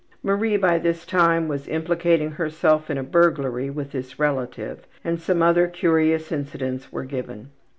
[0.23, 5.43] Marie by this time was implicating herself in a burglary with this relative, and some
[5.43, 7.51] other curious incidents were given.